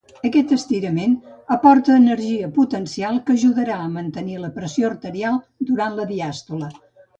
Aquest 0.27 0.51
estirament 0.55 1.11
aporta 1.55 1.97
energia 1.97 2.49
potencial 2.55 3.21
que 3.29 3.37
ajudarà 3.37 3.77
a 3.83 3.91
mantenir 3.99 4.41
la 4.47 4.51
pressió 4.59 4.91
arterial 4.91 5.41
durant 5.71 5.97
la 6.03 6.11
diàstole. 6.17 6.75